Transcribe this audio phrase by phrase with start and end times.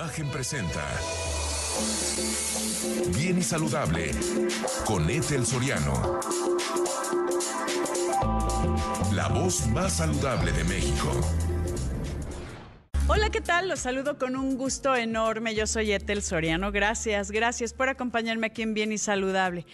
[0.00, 0.82] Imagen presenta
[3.14, 4.12] Bien y Saludable
[4.86, 6.20] con Ethel Soriano.
[9.12, 11.12] La voz más saludable de México.
[13.08, 13.68] Hola, ¿qué tal?
[13.68, 15.54] Los saludo con un gusto enorme.
[15.54, 16.72] Yo soy Ethel Soriano.
[16.72, 19.66] Gracias, gracias por acompañarme aquí en Bien y Saludable.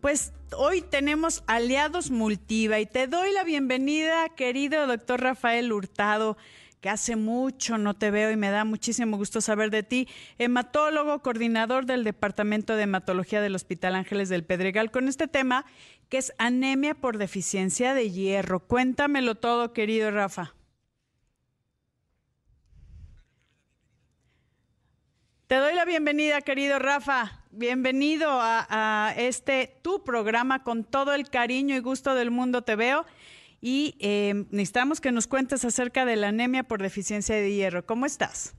[0.00, 6.38] Pues hoy tenemos aliados Multiva y te doy la bienvenida, querido doctor Rafael Hurtado
[6.84, 10.06] que hace mucho no te veo y me da muchísimo gusto saber de ti,
[10.36, 15.64] hematólogo, coordinador del Departamento de Hematología del Hospital Ángeles del Pedregal, con este tema
[16.10, 18.60] que es anemia por deficiencia de hierro.
[18.60, 20.54] Cuéntamelo todo, querido Rafa.
[25.46, 27.44] Te doy la bienvenida, querido Rafa.
[27.50, 32.76] Bienvenido a, a, este tu programa con todo el cariño y gusto del mundo te
[32.76, 33.06] veo
[33.64, 37.86] y eh, necesitamos que nos cuentes acerca de la anemia por deficiencia de hierro.
[37.86, 38.54] ¿Cómo estás?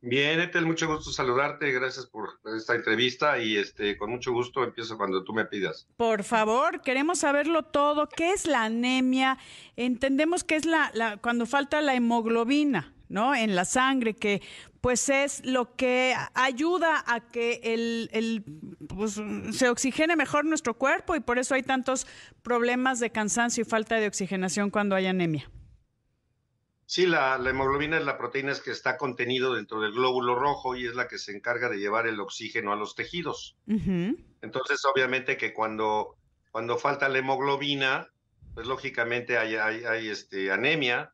[0.00, 4.96] Bien, Etel, mucho gusto saludarte, gracias por esta entrevista y este con mucho gusto empiezo
[4.96, 5.88] cuando tú me pidas.
[5.96, 8.08] Por favor, queremos saberlo todo.
[8.08, 9.36] ¿Qué es la anemia?
[9.74, 12.94] Entendemos que es la, la cuando falta la hemoglobina.
[13.08, 13.34] ¿No?
[13.34, 14.42] En la sangre, que
[14.80, 18.44] pues es lo que ayuda a que el,
[18.88, 19.20] pues,
[19.52, 22.06] se oxigene mejor nuestro cuerpo y por eso hay tantos
[22.42, 25.50] problemas de cansancio y falta de oxigenación cuando hay anemia.
[26.86, 30.94] Sí, la, hemoglobina es la proteína que está contenido dentro del glóbulo rojo y es
[30.94, 33.58] la que se encarga de llevar el oxígeno a los tejidos.
[33.66, 36.16] Entonces, obviamente que cuando,
[36.50, 38.08] cuando falta la hemoglobina,
[38.54, 41.12] pues lógicamente hay, hay, hay este, anemia,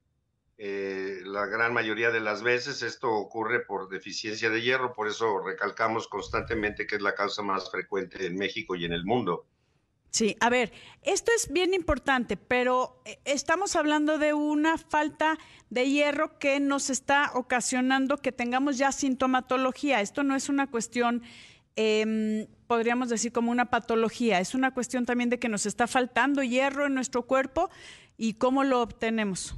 [0.57, 5.41] eh, la gran mayoría de las veces esto ocurre por deficiencia de hierro, por eso
[5.41, 9.47] recalcamos constantemente que es la causa más frecuente en México y en el mundo.
[10.11, 15.39] Sí, a ver, esto es bien importante, pero eh, estamos hablando de una falta
[15.71, 20.01] de hierro que nos está ocasionando que tengamos ya sintomatología.
[20.01, 21.25] Esto no es una cuestión,
[21.75, 26.45] eh, podríamos decir, como una patología, es una cuestión también de que nos está faltando
[26.45, 27.69] hierro en nuestro cuerpo
[28.17, 29.57] y cómo lo obtenemos.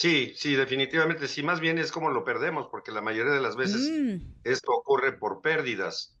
[0.00, 3.54] Sí, sí, definitivamente, sí, más bien es como lo perdemos, porque la mayoría de las
[3.54, 4.40] veces mm.
[4.44, 6.16] esto ocurre por pérdidas.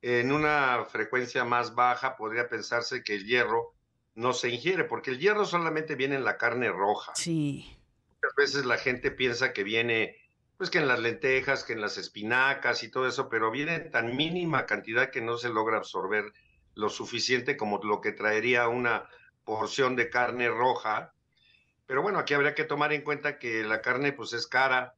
[0.00, 3.74] En una frecuencia más baja podría pensarse que el hierro
[4.14, 7.12] no se ingiere, porque el hierro solamente viene en la carne roja.
[7.16, 7.76] Sí.
[8.14, 10.16] Muchas veces la gente piensa que viene,
[10.56, 13.90] pues que en las lentejas, que en las espinacas y todo eso, pero viene en
[13.90, 16.32] tan mínima cantidad que no se logra absorber
[16.74, 19.06] lo suficiente como lo que traería una
[19.44, 21.12] porción de carne roja
[21.88, 24.94] pero bueno, aquí habría que tomar en cuenta que la carne pues es cara,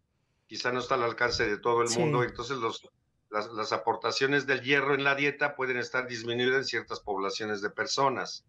[0.48, 2.90] quizá no está al alcance de todo el mundo, entonces los,
[3.30, 8.44] las, aportaciones del hierro en la dieta pueden estar disminuidas en ciertas poblaciones de personas.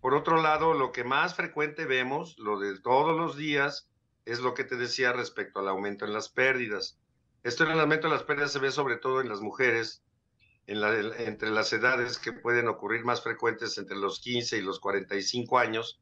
[0.00, 3.88] Por otro lado, lo que más frecuente vemos, lo de todos los días,
[4.24, 6.98] es lo que te decía respecto al aumento en las pérdidas.
[7.44, 10.02] Esto en el aumento de las pérdidas se ve sobre todo en las mujeres,
[10.66, 14.80] en la, entre las edades que pueden ocurrir más frecuentes entre los 15 y los
[14.80, 16.00] 45 años,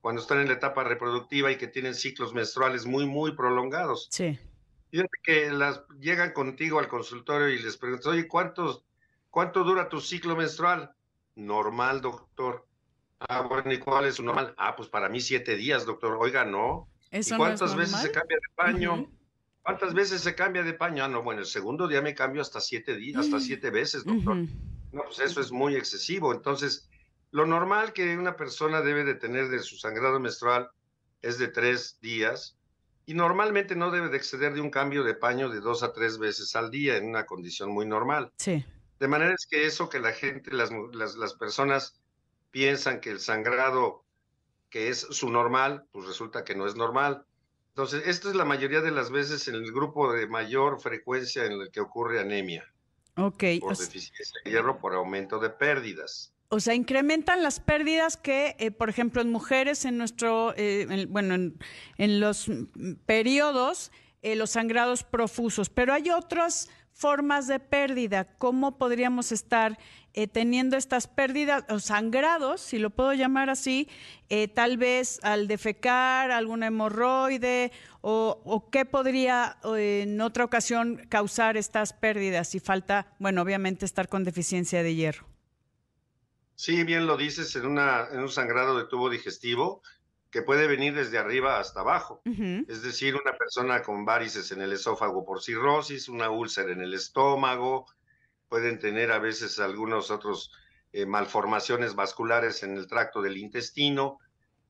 [0.00, 4.08] cuando están en la etapa reproductiva y que tienen ciclos menstruales muy, muy prolongados.
[4.10, 4.38] Sí.
[4.90, 8.84] Fíjate que las llegan contigo al consultorio y les preguntas, oye, ¿cuántos,
[9.30, 10.92] ¿cuánto dura tu ciclo menstrual?
[11.34, 12.66] Normal, doctor.
[13.20, 14.54] Ah, bueno, ¿y cuál es su normal?
[14.56, 16.16] Ah, pues para mí siete días, doctor.
[16.20, 16.88] Oiga, no.
[17.10, 19.10] ¿Y cuántas veces se cambia de paño?
[19.62, 21.04] ¿Cuántas veces se cambia de paño?
[21.04, 24.36] Ah, no, bueno, el segundo día me cambio hasta siete días, hasta siete veces, doctor.
[24.92, 26.32] No, pues eso es muy excesivo.
[26.32, 26.88] Entonces,
[27.30, 30.70] lo normal que una persona debe de tener de su sangrado menstrual
[31.22, 32.56] es de tres días
[33.06, 36.18] y normalmente no debe de exceder de un cambio de paño de dos a tres
[36.18, 38.32] veces al día en una condición muy normal.
[38.36, 38.64] Sí.
[39.00, 42.00] De manera es que eso que la gente, las, las, personas
[42.50, 44.04] piensan que el sangrado
[44.70, 47.24] que es su normal, pues resulta que no es normal.
[47.70, 51.52] Entonces, esto es la mayoría de las veces en el grupo de mayor frecuencia en
[51.52, 52.70] el que ocurre anemia.
[53.16, 53.44] Ok.
[53.60, 56.34] Por deficiencia de hierro, por aumento de pérdidas.
[56.50, 61.52] O sea, incrementan las pérdidas que, eh, por ejemplo, en mujeres, en nuestro, eh, bueno,
[61.98, 62.50] en, los
[63.04, 63.92] periodos,
[64.22, 65.68] eh, los sangrados profusos.
[65.68, 68.24] Pero hay otras formas de pérdida.
[68.38, 69.78] ¿Cómo podríamos estar
[70.32, 73.88] teniendo estas pérdidas o sangrados, si lo puedo llamar así,
[74.54, 77.70] tal vez al defecar, alguna hemorroide,
[78.00, 84.24] o qué podría en otra ocasión causar estas pérdidas si falta, bueno, obviamente estar con
[84.24, 85.37] deficiencia de hierro?
[86.58, 89.80] Sí, bien lo dices, en, una, en un sangrado de tubo digestivo
[90.28, 92.20] que puede venir desde arriba hasta abajo.
[92.24, 96.94] Es decir, una persona con varices en el esófago por cirrosis, una úlcera en el
[96.94, 97.86] estómago,
[98.48, 100.50] pueden tener a veces algunos otros
[100.92, 104.18] eh, malformaciones vasculares en el tracto del intestino.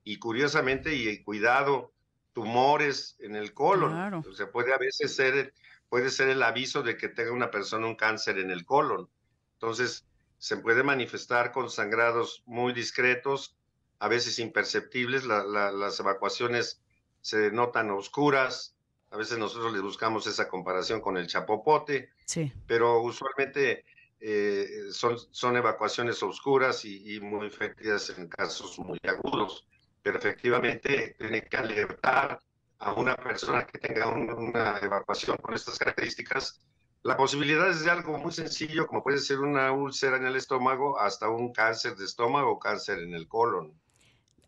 [0.05, 1.95] Y curiosamente, y cuidado,
[2.35, 4.13] tumores en el colon.
[4.13, 5.55] O sea, puede a veces ser,
[5.89, 9.09] puede ser el aviso de que tenga una persona un cáncer en el colon.
[9.55, 10.05] Entonces,
[10.39, 13.57] se puede manifestar con sangrados muy discretos,
[13.99, 16.81] a veces imperceptibles, las evacuaciones
[17.21, 18.77] se notan oscuras,
[19.11, 22.53] a veces nosotros les buscamos esa comparación con el chapopote, sí.
[22.67, 23.85] pero usualmente
[24.21, 29.67] eh, son, son evacuaciones oscuras y, muy efectivas en casos muy agudos,
[30.03, 32.41] pero efectivamente tiene que alertar
[32.79, 36.61] a una persona que tenga una evacuación con estas características.
[37.03, 40.99] La posibilidad es de algo muy sencillo, como puede ser una úlcera en el estómago,
[40.99, 43.73] hasta un cáncer de estómago o cáncer en el colon.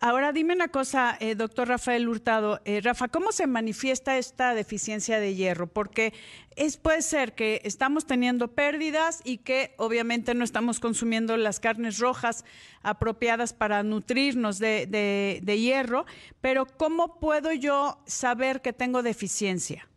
[0.02, 2.62] Ahora dime una cosa, eh, doctor Rafael Hurtado.
[2.64, 5.67] Eh, Rafa, ¿cómo se manifiesta esta deficiencia de hierro?
[5.67, 6.14] Porque
[6.56, 11.99] es, puede ser que estamos teniendo pérdidas y que obviamente no estamos consumiendo las carnes
[11.99, 12.47] rojas
[12.82, 16.06] apropiadas para nutrirnos de hierro,
[16.41, 19.90] pero ¿cómo puedo yo saber que tengo deficiencia?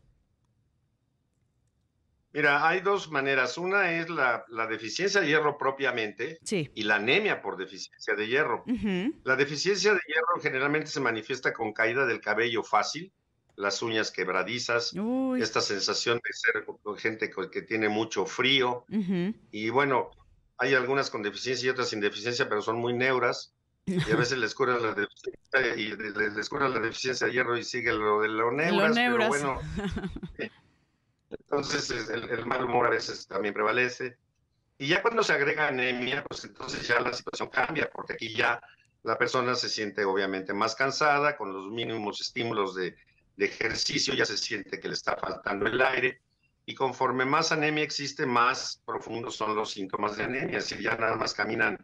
[2.33, 3.59] Mira, hay dos maneras.
[3.59, 8.63] Una es la, deficiencia de hierro propiamente y la anemia por deficiencia de hierro.
[9.24, 13.12] La deficiencia de hierro generalmente se manifiesta con caída del cabello fácil,
[13.56, 14.94] las uñas quebradizas,
[15.38, 16.65] esta sensación de ser
[16.97, 18.86] gente que tiene mucho frío.
[19.51, 20.09] Y bueno,
[20.57, 23.53] hay algunas con deficiencia y otras sin deficiencia, pero son muy neuras.
[23.86, 25.89] Y a veces les cura la deficiencia, y
[26.36, 29.59] les, cura la deficiencia de hierro y sigue lo de lo neuras, pero bueno.
[31.39, 34.18] Entonces el, mal humor a veces también prevalece.
[34.77, 38.62] Y ya cuando se agrega anemia, pues entonces ya la situación cambia, porque aquí ya
[39.03, 42.95] la persona se siente obviamente más cansada, con los mínimos estímulos de,
[43.38, 46.21] ejercicio, ya se siente que le está faltando el aire.
[46.65, 50.62] Y conforme más anemia existe, más profundos son los síntomas de anemia.
[50.62, 51.77] Si ya nada más caminan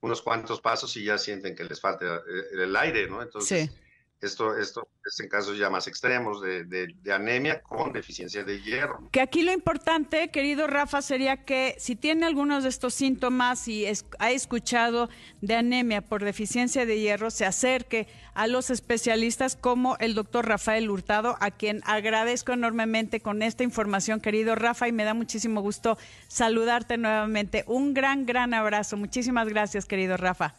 [0.00, 2.22] unos cuantos pasos y ya sienten que les falta
[2.52, 3.22] el, el aire, ¿no?
[3.22, 3.83] Entonces, sí
[4.20, 9.08] esto, esto es en casos ya más extremos de, anemia con deficiencia de hierro.
[9.12, 13.86] Que aquí lo importante, querido Rafa, sería que si tiene algunos de estos síntomas y
[14.18, 15.08] ha escuchado
[15.40, 20.90] de anemia por deficiencia de hierro, se acerque a los especialistas como el doctor Rafael
[20.90, 25.98] Hurtado, a quien agradezco enormemente con esta información, querido Rafa, y me da muchísimo gusto
[26.28, 27.64] saludarte nuevamente.
[27.66, 28.96] Un gran, gran abrazo.
[28.96, 30.54] Muchísimas gracias, querido Rafa.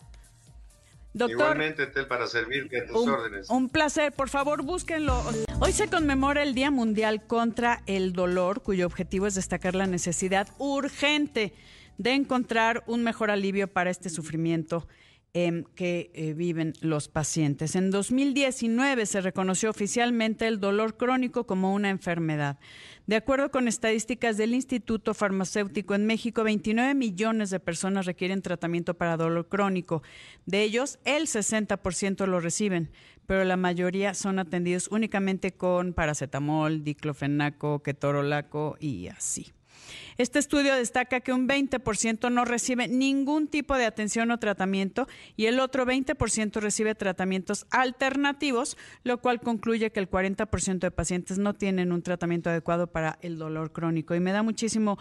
[1.17, 3.49] Igualmente, Tel, para servirte a tus órdenes.
[3.49, 5.23] Un placer, por favor, búsquenlo.
[5.59, 10.49] Hoy se conmemora el Día Mundial contra el Dolor, cuyo objetivo es destacar la necesidad
[10.57, 11.53] urgente
[11.97, 14.87] de encontrar un mejor alivio para este sufrimiento
[15.37, 17.75] Em, que eh, viven los pacientes.
[17.75, 22.57] En 2019 se reconoció oficialmente el dolor crónico como una enfermedad.
[23.05, 28.93] De acuerdo con estadísticas del Instituto Farmacéutico en México, 29 millones de personas requieren tratamiento
[28.93, 30.03] para dolor crónico.
[30.45, 32.89] De ellos, el 60% lo reciben,
[33.27, 39.51] pero la mayoría son atendidos únicamente con paracetamol, diclofenaco, ketorolaco y así.
[40.17, 45.47] Este estudio destaca que un 20% no recibe ningún tipo de atención o tratamiento y
[45.47, 51.53] el otro 20% recibe tratamientos alternativos, lo cual concluye que el 40% de pacientes no
[51.53, 54.15] tienen un tratamiento adecuado para el dolor crónico.
[54.15, 54.97] Y me da muchísimo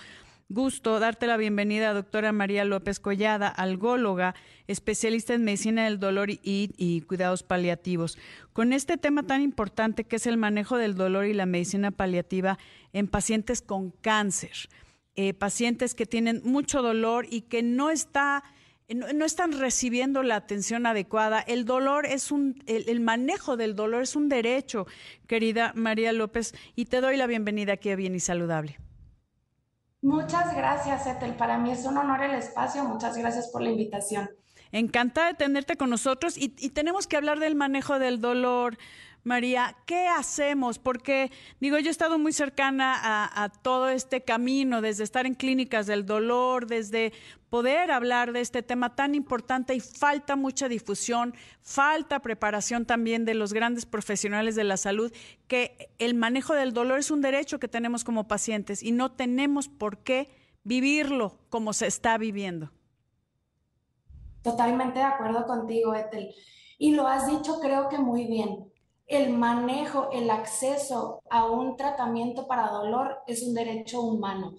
[0.49, 4.35] gusto darte la bienvenida doctora María López Collada, algóloga,
[4.67, 8.19] especialista en medicina del dolor y, cuidados paliativos.
[8.53, 12.59] Con este tema tan importante que es el manejo del dolor y la medicina paliativa
[12.93, 14.69] en pacientes con cáncer.
[15.17, 18.43] Eh, pacientes que tienen mucho dolor y que no está
[18.89, 21.41] no, están recibiendo la atención adecuada.
[21.41, 24.87] El dolor es un, el, manejo del dolor es un derecho,
[25.27, 28.84] querida María López, y te doy la bienvenida aquí a Bien y Saludable.
[30.05, 31.35] Muchas gracias, Etel.
[31.35, 32.85] Para mí es un honor el espacio.
[32.85, 34.29] Muchas gracias por la invitación.
[34.71, 38.77] Encantada de tenerte con nosotros y, y tenemos que hablar del manejo del dolor.
[39.25, 40.79] María, ¿qué hacemos?
[40.79, 45.87] Porque, digo, yo he estado muy cercana a, todo este camino, desde estar en clínicas
[45.87, 47.15] del dolor, desde
[47.49, 53.33] poder hablar de este tema tan importante y falta mucha difusión, falta preparación también de
[53.33, 55.11] los grandes profesionales de la salud,
[55.49, 59.69] que el manejo del dolor es un derecho que tenemos como pacientes y no tenemos
[59.69, 60.29] por qué
[60.65, 62.73] vivirlo como se está viviendo.
[64.43, 66.35] Totalmente de acuerdo contigo, Ethel.
[66.77, 68.74] Y lo has dicho creo que muy bien
[69.07, 74.55] el manejo, el acceso a un tratamiento para dolor es un derecho humano.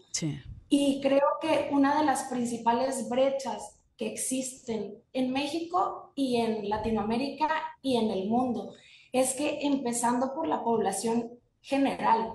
[0.70, 7.48] Y creo que una de las principales brechas que existen en México y en Latinoamérica
[7.82, 8.74] y en el mundo
[9.12, 12.34] es que empezando por la población general,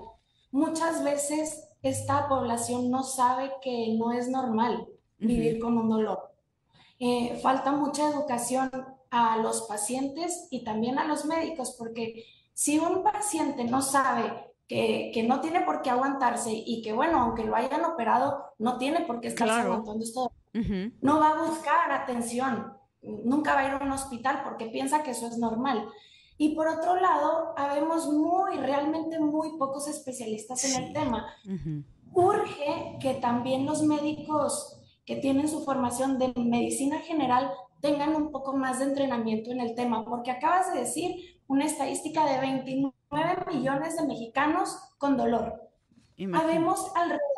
[0.51, 4.87] muchas veces esta población no sabe que no es normal
[5.19, 6.31] vivir con un dolor.
[6.99, 8.71] Eh, falta mucha educación
[9.11, 15.11] a los pacientes y también a los médicos, porque Si un paciente no sabe que,
[15.13, 19.01] que, no tiene por qué aguantarse y que, bueno, aunque lo hayan operado, no tiene
[19.01, 20.31] por qué estar aguantando esto,
[21.01, 25.11] no va a buscar atención, nunca va a ir a un hospital porque piensa que
[25.11, 25.87] eso es normal.
[26.37, 31.27] Y por otro lado, habemos muy, realmente muy pocos especialistas en el tema.
[32.13, 37.51] Urge que también los médicos que tienen su formación de medicina general
[37.81, 42.25] tengan un poco más de entrenamiento en el tema, porque acabas de decir una estadística
[42.25, 42.93] de 29
[43.53, 45.69] millones de mexicanos con dolor.
[46.33, 47.30] Habemos alrededor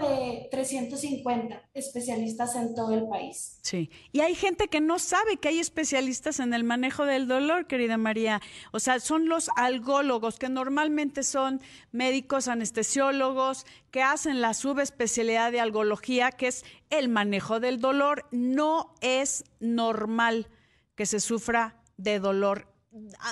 [0.00, 3.58] de 350 especialistas en todo el país.
[3.62, 7.66] Sí, y hay gente que no sabe que hay especialistas en el manejo del dolor,
[7.66, 8.40] querida María.
[8.72, 11.60] O sea, son los algólogos, que normalmente son
[11.92, 18.26] médicos anestesiólogos, que hacen la subespecialidad de algología, que es el manejo del dolor.
[18.32, 20.48] No es normal
[20.96, 22.66] que se sufra de dolor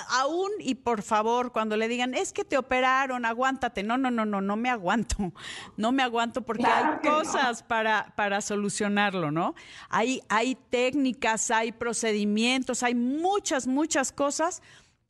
[0.09, 3.83] aún y por favor, cuando le digan, es que te operaron, aguántate.
[3.83, 5.33] No, no, no, no, no me aguanto.
[5.77, 9.55] No me aguanto porque hay cosas para, para solucionarlo, ¿no?
[9.89, 14.61] Hay, hay técnicas, hay procedimientos, hay muchas, muchas cosas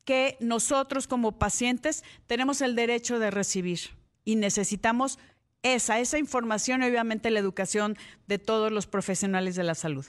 [0.06, 3.80] que nosotros como pacientes tenemos el derecho de recibir
[4.26, 5.20] y necesitamos
[5.62, 10.06] esa, esa información y obviamente la educación de todos los profesionales de la salud.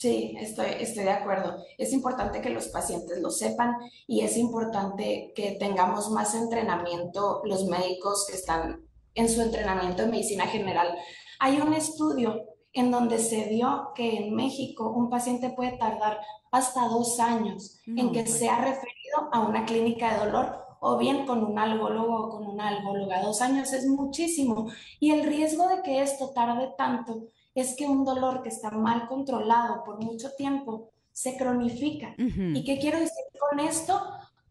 [0.00, 1.62] Sí, estoy, estoy de acuerdo.
[1.76, 3.76] Es importante que los pacientes lo sepan
[4.06, 8.80] y es importante que tengamos más entrenamiento los médicos que están
[9.14, 10.96] en su entrenamiento de medicina general.
[11.38, 16.18] Hay un estudio en donde se vio que en México un paciente puede tardar
[16.50, 21.44] hasta dos años en que sea referido a una clínica de dolor o bien con
[21.44, 23.20] un algólogo o con una algóloga.
[23.20, 28.04] Dos años es muchísimo y el riesgo de que esto tarde tanto es que un
[28.04, 32.14] dolor que está mal controlado por mucho tiempo se cronifica.
[32.18, 34.00] ¿Y qué quiero decir con esto?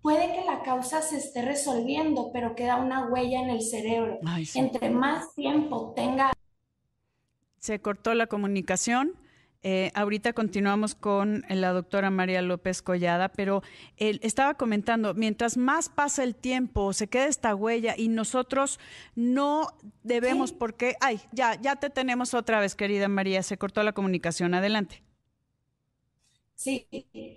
[0.02, 4.20] Puede que la causa se esté resolviendo, pero queda una huella en el cerebro.
[4.56, 6.32] Entre más tiempo tenga...
[7.58, 9.16] Se cortó la comunicación.
[9.62, 13.62] Eh, ahorita continuamos con la doctora María López Collada, pero
[13.98, 18.80] él estaba comentando, mientras más pasa el tiempo, se queda esta huella y nosotros
[19.16, 19.68] no
[20.04, 24.54] debemos, porque, ay, ya, ya te tenemos otra vez, querida María, se cortó la comunicación,
[24.54, 25.04] adelante.
[26.56, 26.88] Sí,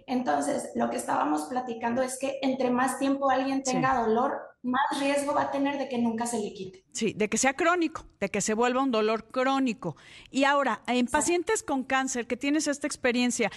[0.06, 5.34] entonces lo que estábamos platicando es que entre más tiempo alguien tenga dolor, más riesgo
[5.34, 6.84] va a tener de que nunca se le quite.
[6.92, 9.96] Sí, de que sea crónico, de que se vuelva un dolor crónico.
[10.30, 13.50] Y ahora, en pacientes con cáncer que tienes esta experiencia,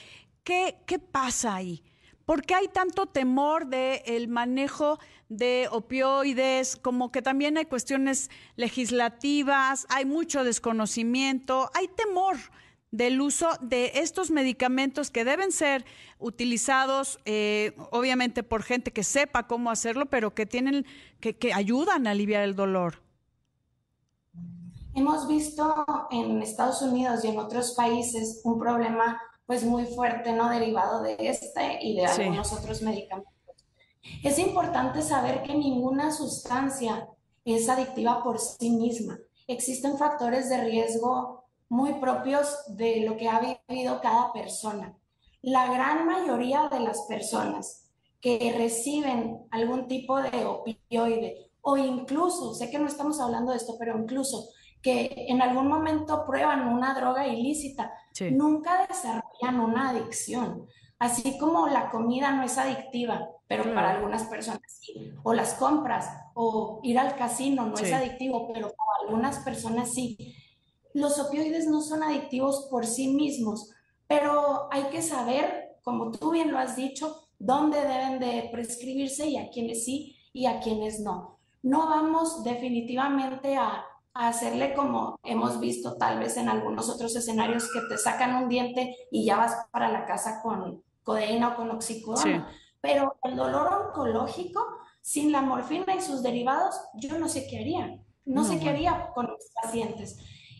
[0.44, 1.84] ¿qué, qué pasa ahí?
[2.26, 4.98] ¿Por qué hay tanto temor del el manejo
[5.30, 6.76] de opioides?
[6.76, 12.38] Como que también hay cuestiones legislativas, hay mucho desconocimiento, hay temor
[12.96, 15.86] del uso de estos medicamentos que deben ser
[16.18, 20.86] utilizados, eh, obviamente, por gente que sepa cómo hacerlo, pero que tienen,
[21.20, 23.02] que, que ayudan a aliviar el dolor.
[24.94, 30.50] Hemos visto en Estados Unidos y en otros países un problema pues muy fuerte, ¿no?
[30.50, 33.34] Derivado de este y de algunos otros medicamentos.
[34.24, 37.08] Es importante saber que ninguna sustancia
[37.44, 39.20] es adictiva por sí misma.
[39.48, 41.35] Existen factores de riesgo
[41.70, 44.96] muy propios de lo que ha vivido cada persona.
[45.42, 52.70] La gran mayoría de las personas que reciben algún tipo de opioide o incluso, sé
[52.70, 54.50] que no estamos hablando de esto, pero incluso
[54.82, 57.92] que en algún momento prueban una droga ilícita,
[58.32, 60.68] nunca desarrollan una adicción.
[61.00, 66.10] Así como la comida no es adictiva, pero para algunas personas sí, o las compras
[66.36, 70.36] o ir al casino no es adictivo, pero para algunas personas sí
[70.96, 73.70] los opioides no son adictivos por sí mismos,
[74.08, 79.36] pero hay que saber, como tú bien lo has dicho, dónde deben de prescribirse y
[79.36, 81.38] a quienes sí y a quienes no.
[81.64, 87.82] No vamos definitivamente a, hacerle como hemos visto tal vez en algunos otros escenarios que
[87.82, 92.50] te sacan un diente y ya vas para la casa con codeína o con oxicodona.
[92.80, 94.66] Pero el dolor oncológico,
[95.02, 98.00] sin la morfina y sus derivados, yo no sé qué haría.
[98.24, 100.18] No, sé qué haría con los pacientes.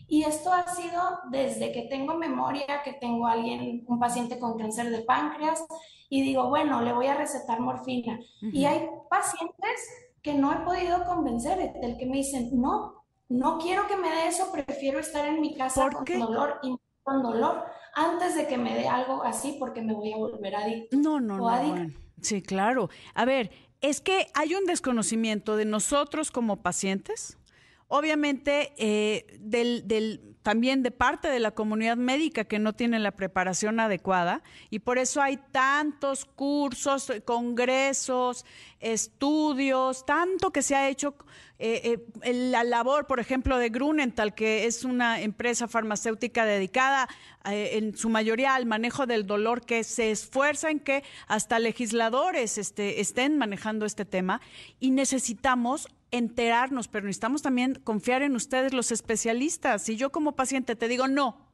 [0.08, 4.90] Y esto ha sido desde que tengo memoria, que tengo alguien, un paciente con cáncer
[4.90, 5.64] de páncreas,
[6.08, 8.20] y digo, bueno, le voy a recetar morfina.
[8.40, 9.88] Y hay pacientes
[10.22, 14.28] que no he podido convencer, del que me dicen, no, no quiero que me dé
[14.28, 18.74] eso, prefiero estar en mi casa con dolor y con dolor antes de que me
[18.74, 20.96] dé algo así porque me voy a volver adicto.
[20.96, 21.90] No, no, no.
[22.20, 22.90] Sí, claro.
[23.14, 27.38] A ver, es que hay un desconocimiento de nosotros como pacientes
[27.88, 33.12] obviamente eh, del, del, también de parte de la comunidad médica que no tiene la
[33.12, 38.44] preparación adecuada y por eso hay tantos cursos, congresos,
[38.80, 41.14] estudios, tanto que se ha hecho
[41.58, 47.08] eh, eh, la labor, por ejemplo, de Grunenthal, que es una empresa farmacéutica dedicada
[47.44, 53.00] en su mayoría al manejo del dolor, que se esfuerza en que hasta legisladores este,
[53.00, 54.40] estén manejando este tema
[54.80, 59.82] y necesitamos enterarnos, pero necesitamos también confiar en ustedes, los especialistas.
[59.82, 61.50] Si yo como paciente te digo no,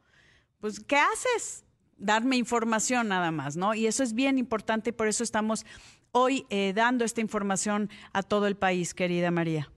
[0.60, 1.64] pues ¿qué haces?
[1.96, 3.74] Darme información nada más, ¿no?
[3.74, 5.64] Y eso es bien importante y por eso estamos
[6.10, 9.70] hoy eh, dando esta información a todo el país, querida María.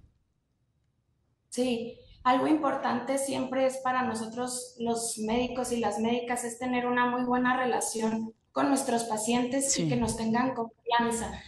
[1.50, 7.06] Sí, algo importante siempre es para nosotros los médicos y las médicas es tener una
[7.06, 11.42] muy buena relación con nuestros pacientes y que nos tengan confianza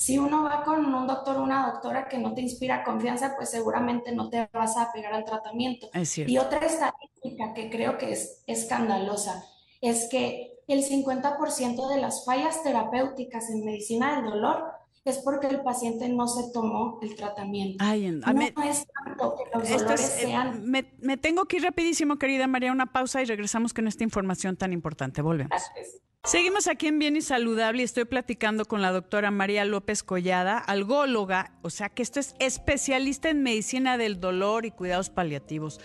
[0.00, 3.50] si uno va con un doctor o una doctora que no te inspira confianza, pues
[3.50, 5.90] seguramente no te vas a pegar al tratamiento.
[6.26, 9.44] y otra estadística que creo que es escandalosa
[9.82, 14.64] es que el 50% de las fallas terapéuticas en medicina del dolor
[15.04, 17.84] es porque el paciente no se tomó el tratamiento.
[17.84, 20.64] no es tanto que los dolores eh, sean...
[20.64, 24.56] Me, me, tengo que ir rapidísimo, querida María, una pausa y regresamos con esta información
[24.56, 25.20] tan importante.
[25.20, 25.50] Volvemos.
[25.50, 26.00] Gracias.
[26.22, 30.58] Seguimos aquí en Bien y Saludable y estoy platicando con la doctora María López Collada,
[30.58, 35.80] algóloga, o sea que esto es especialista en medicina del dolor y cuidados paliativos.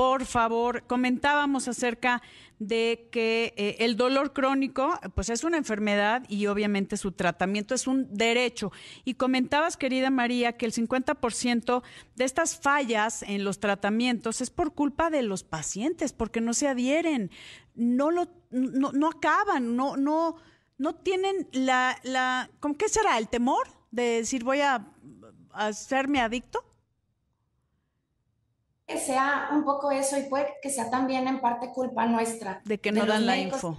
[0.00, 2.22] Por favor, comentábamos acerca
[2.58, 7.86] de que eh, el dolor crónico, pues es una enfermedad y obviamente su tratamiento es
[7.86, 8.72] un derecho.
[9.04, 11.82] Y comentabas, querida María, que el 50%
[12.16, 16.68] de estas fallas en los tratamientos es por culpa de los pacientes, porque no se
[16.68, 17.30] adhieren
[17.74, 20.36] no lo no, no acaban, no, no,
[20.78, 23.18] no tienen la, la, ¿con qué será?
[23.18, 24.94] ¿El temor de decir voy a,
[25.52, 26.64] hacerme adicto?
[28.90, 32.60] Que sea un poco eso y puede que sea también en parte culpa nuestra.
[32.64, 33.76] De que no dan la info.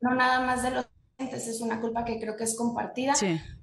[0.00, 3.14] No nada más de los pacientes, es una culpa que creo que es compartida.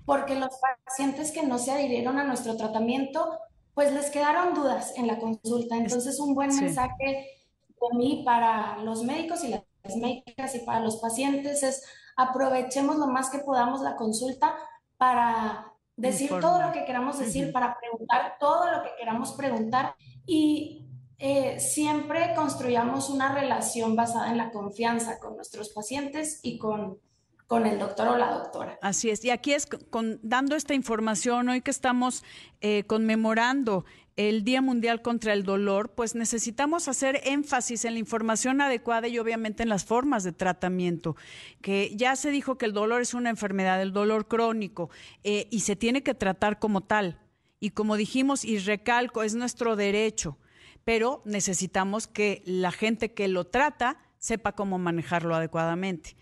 [0.05, 0.50] Porque los
[0.86, 3.39] pacientes que no se adhirieron a nuestro tratamiento,
[3.75, 5.77] pues les quedaron dudas en la consulta.
[5.77, 9.63] Entonces, un buen mensaje de mí para los médicos y las
[9.95, 11.84] médicas y para los pacientes es
[12.17, 14.56] aprovechemos lo más que podamos la consulta
[14.97, 20.86] para decir todo lo que queramos decir, para preguntar todo lo que queramos preguntar y
[21.17, 26.99] eh, siempre construyamos una relación basada en la confianza con nuestros pacientes y con,
[27.47, 28.77] con el doctor o la doctora.
[28.81, 29.23] Así es.
[29.23, 32.23] Y aquí es con, dando esta información, hoy que estamos
[32.60, 38.62] eh, conmemorando el Día Mundial contra el Dolor, pues necesitamos hacer énfasis en la información
[38.62, 41.15] adecuada y obviamente en las formas de tratamiento,
[41.62, 44.89] que ya se dijo que el dolor es una enfermedad, el dolor crónico,
[45.23, 47.19] eh, y se tiene que tratar como tal.
[47.60, 50.38] Y como dijimos, y recalco, es nuestro derecho,
[50.86, 56.15] pero necesitamos que la gente que lo trata sepa cómo manejarlo adecuadamente.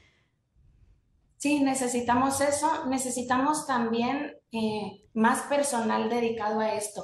[1.37, 7.03] Sí, necesitamos eso, necesitamos también eh, más personal dedicado a esto.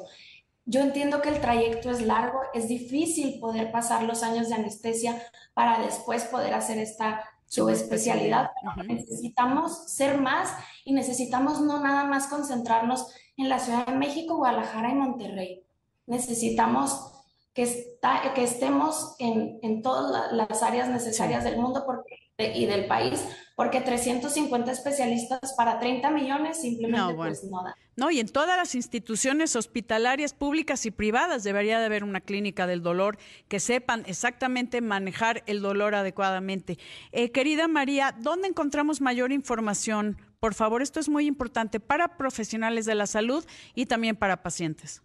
[0.69, 5.19] Yo entiendo que el trayecto es largo, es difícil poder pasar los años de anestesia
[5.55, 8.51] para después poder hacer esta subespecialidad.
[8.88, 10.53] Necesitamos ser más
[10.86, 15.63] y necesitamos no nada más concentrarnos en la Ciudad de México, Guadalajara y Monterrey.
[16.05, 17.13] Necesitamos
[17.51, 22.86] que, está, que estemos en, en, todas las áreas necesarias del mundo porque, y del
[22.86, 23.25] país,
[23.60, 27.76] porque 350 especialistas para 30 millones simplemente pues no da.
[27.98, 32.67] No, y en todas las instituciones hospitalarias públicas y privadas debería de haber una clínica
[32.67, 33.17] del dolor
[33.50, 36.80] que sepan exactamente manejar el dolor adecuadamente.
[37.12, 40.15] Eh, querida María, ¿dónde encontramos mayor información?
[40.39, 43.45] Por favor, esto es muy importante para profesionales de la salud
[43.76, 45.02] y también para pacientes.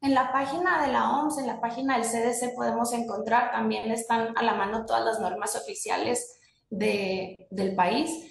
[0.00, 4.32] En la página de la OMS, en la página del CDC podemos encontrar, también están
[4.34, 6.40] a la mano todas las normas oficiales
[6.78, 8.30] de, del país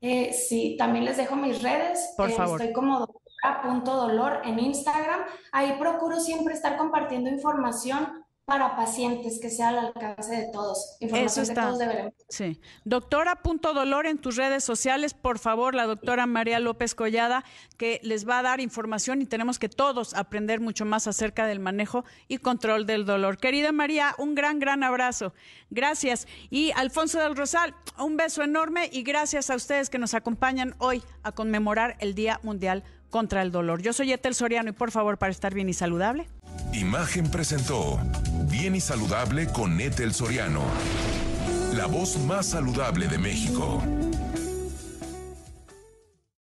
[0.00, 2.14] eh, sí, también les dejo mis redes.
[2.16, 2.60] Por eh, favor.
[2.60, 5.20] Estoy como doctora.dolor en Instagram.
[5.52, 10.96] Ahí procuro siempre estar compartiendo información para pacientes que sea al alcance de todos.
[10.98, 11.54] Información Eso está.
[11.54, 12.14] que todos deberemos.
[12.28, 12.60] Sí.
[12.84, 17.44] Doctora.dolor en tus redes sociales, por favor, la doctora María López Collada,
[17.76, 21.60] que les va a dar información y tenemos que todos aprender mucho más acerca del
[21.60, 23.38] manejo y control del dolor.
[23.38, 25.32] Querida María, un gran, gran abrazo.
[25.70, 26.26] Gracias.
[26.50, 31.04] Y Alfonso del Rosal, un beso enorme y gracias a ustedes que nos acompañan hoy
[31.22, 33.82] a conmemorar el Día Mundial contra el Dolor.
[33.82, 36.28] Yo soy Etel Soriano y por favor, para estar bien y saludable.
[36.72, 38.00] Imagen presentó
[38.48, 40.62] Bien y Saludable con Etel Soriano,
[41.74, 43.82] la voz más saludable de México.